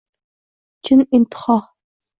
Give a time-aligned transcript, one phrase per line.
[0.83, 1.57] Chin intiho—